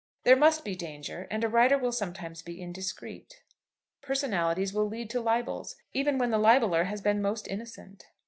There 0.23 0.35
must 0.35 0.65
be 0.65 0.75
danger, 0.75 1.27
and 1.29 1.43
a 1.43 1.47
writer 1.47 1.77
will 1.77 1.91
sometimes 1.91 2.41
be 2.41 2.59
indiscreet. 2.59 3.43
Personalities 4.01 4.73
will 4.73 4.87
lead 4.87 5.11
to 5.11 5.21
libels 5.21 5.75
even 5.93 6.17
when 6.17 6.31
the 6.31 6.39
libeller 6.39 6.85
has 6.85 7.01
been 7.01 7.21
most 7.21 7.47
innocent. 7.47 8.07